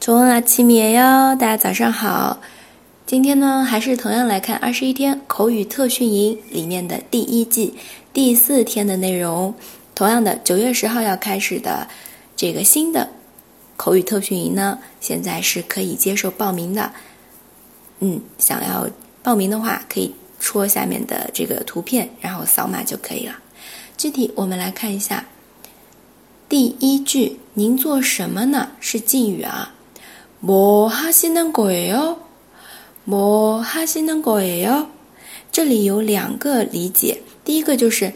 [0.00, 1.34] 中文啊，七米哟！
[1.34, 2.38] 大家早上好。
[3.04, 7.74] 今天呢，还是同样来看二十一天口语特训营里面的第一季
[8.12, 9.54] 第四天的内容。
[9.96, 11.88] 同样的，九月十号要开始的
[12.36, 13.10] 这个新的
[13.76, 16.92] 口语特训营呢，现在是可以接受报名的。
[17.98, 18.88] 嗯，想要
[19.24, 23.34] 报名的话，可以戳下面的这个图片，然后扫码就可以了。
[23.96, 25.26] 具体我们来看一下，
[26.48, 29.74] 第一句“您做什么呢？”是敬语啊。
[30.41, 32.17] 뭐하시는거예 요？
[33.05, 34.87] 뭐하시는거예 요？
[35.51, 38.13] 这里有两个理解，第一个就是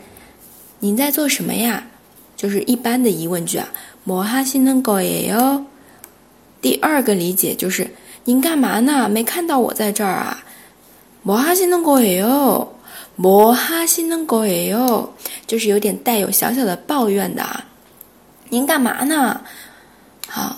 [0.79, 1.87] 您在做什么呀？
[2.35, 3.67] 就是一般的疑问句啊。
[4.03, 5.65] 뭐하시는거예 요？
[6.61, 7.91] 第二个理解就是
[8.25, 9.07] 您干嘛呢？
[9.07, 10.43] 没看到我在这儿啊？
[11.23, 12.69] 뭐하시는거예 요？
[13.15, 15.09] 뭐하시는거예 요？
[15.45, 17.65] 就是有点带有小小的抱怨的啊。
[18.49, 19.41] 您干嘛呢？
[20.27, 20.57] 好。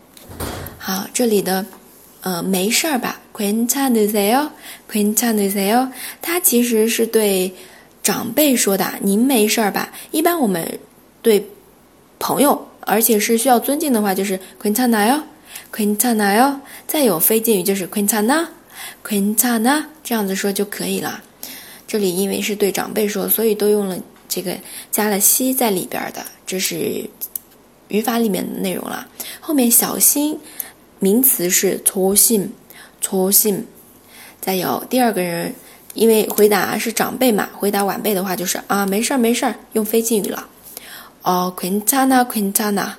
[0.83, 1.63] 好，这里的，
[2.21, 4.51] 呃，没事儿吧？Quintana 哟
[4.91, 5.91] ，Quintana 哟，
[6.23, 7.53] 它其实是对
[8.01, 9.93] 长辈说的，您没事儿吧？
[10.09, 10.79] 一般我们
[11.21, 11.47] 对
[12.17, 15.21] 朋友，而且是需要尊敬的话，就是 Quintana 哟
[15.71, 16.59] ，Quintana 哟。
[16.87, 21.21] 再有非敬语就是 Quintana，Quintana，这样子说就可以了。
[21.85, 24.57] 这里因为是对长辈说，所以都用了这个
[24.89, 27.07] 加了西在里边的，这是
[27.89, 29.07] 语法里面的内容了。
[29.39, 30.39] 后面小心。
[31.00, 32.52] 名词是粗信，
[33.00, 33.66] 粗信。
[34.40, 35.54] 再有第二个人，
[35.94, 40.48] 因为回答是长辈嘛，回答晚辈的话就是啊，没事儿没事儿，用非敬语了。
[41.22, 42.92] 哦，괜찮 아， 괜찮 아。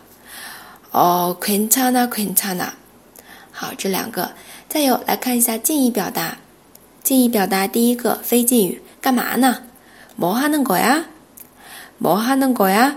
[0.92, 2.72] 哦，괜찮 아， 괜찮 아。
[3.52, 4.32] 好，这两个。
[4.68, 6.38] 再有来看一下敬意表达，
[7.02, 9.64] 敬意表达第一个非敬语，干嘛呢？
[10.20, 11.06] 뭐하는거 야？
[12.00, 12.96] 뭐하는거 야？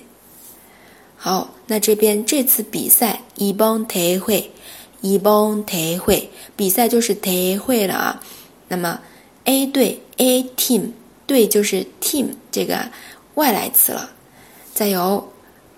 [1.17, 4.49] 好，那这边这次比赛一帮대회
[5.01, 8.23] 一帮대회比赛就是대회了啊。
[8.67, 8.99] 那么
[9.45, 10.91] A 队 A team
[11.27, 12.89] 队就是 team 这个
[13.35, 14.09] 外来词了。
[14.73, 15.31] 再有，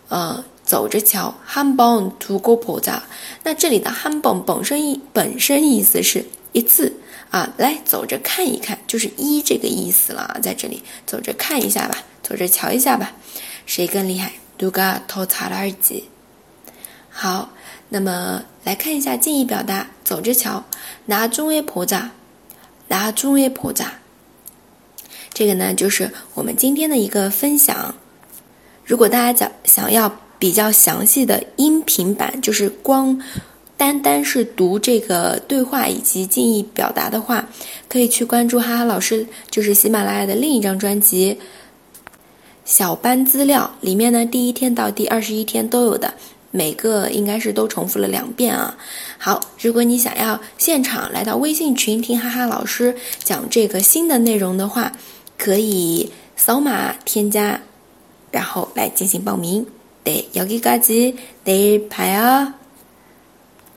[0.07, 3.01] 呃，走着瞧，한번두고보 자。
[3.43, 6.99] 那这里的한번本身意本身意思是 一次。
[7.29, 10.39] 啊，来走着看一看，就是一这个意思了。
[10.43, 13.11] 在这里走着看一下吧，走着瞧一下吧，
[13.65, 14.33] 谁更厉害？
[14.59, 16.03] 누가더잘할 지？
[17.09, 17.49] 好，
[17.89, 20.63] 那么来看一下近义表达，走着瞧。
[21.07, 22.09] 나중에보 자，
[22.87, 23.85] 나중에보 자。
[25.33, 27.95] 这个呢，就是我们今天的一个分享。
[28.85, 33.19] 如果大家想想要比较详细的音频版，就是光。
[33.77, 37.49] 单单是读这个对话以及敬意表达的话，
[37.89, 41.35] 可以去关注哈哈老师，就是喜马拉雅的另一张专辑《
[42.63, 46.13] 小班资料》里面呢，第一天到第二十一天都有的，
[46.51, 48.77] 每个应该是都重复了两遍啊。
[49.17, 54.93] 好，如果你想要现场来到微信群听哈哈老师讲这个新的内容的话，
[55.37, 57.59] 可以扫码添加，
[58.31, 59.65] 然后来进行报名。
[60.05, 62.53] 对，여기까지내일봐요